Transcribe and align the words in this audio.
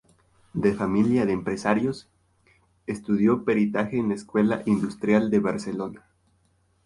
De 0.55 0.73
familia 0.73 1.27
de 1.27 1.33
empresarios, 1.33 2.09
estudió 2.87 3.43
peritaje 3.45 3.99
en 3.99 4.09
la 4.09 4.15
Escuela 4.15 4.63
Industrial 4.65 5.29
de 5.29 5.37
Barcelona. 5.37 6.03